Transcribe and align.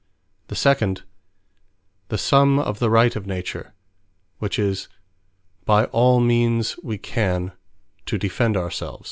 The 0.47 0.55
Second, 0.55 1.03
the 2.07 2.17
summe 2.17 2.57
of 2.57 2.79
the 2.79 2.89
Right 2.89 3.15
of 3.15 3.27
Nature; 3.27 3.75
which 4.39 4.57
is, 4.57 4.89
"By 5.63 5.83
all 5.93 6.19
means 6.19 6.75
we 6.81 6.97
can, 6.97 7.51
to 8.07 8.17
defend 8.17 8.57
our 8.57 8.71
selves." 8.71 8.99